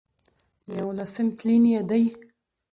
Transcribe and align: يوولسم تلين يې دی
يوولسم 0.77 1.25
تلين 1.37 1.63
يې 1.73 1.81
دی 1.89 2.03